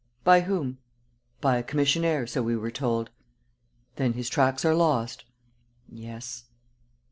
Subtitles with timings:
[0.23, 0.79] "By whom?"
[1.41, 3.11] "By a commissionaire, so we were told."
[3.97, 5.25] "Then his tracks are lost?"
[5.87, 6.45] "Yes."